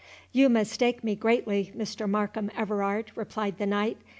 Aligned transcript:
"You 0.31 0.49
mistake 0.49 1.03
me 1.03 1.13
greatly, 1.15 1.71
Mr. 1.77 2.09
Markham 2.09 2.49
Everard," 2.57 3.11
replied 3.13 3.59
the 3.59 3.67
knight. 3.67 3.97